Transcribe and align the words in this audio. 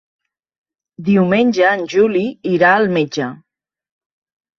Diumenge 1.09 1.67
en 1.71 1.83
Juli 1.93 2.23
irà 2.53 2.71
al 2.79 2.89
metge. 2.97 3.29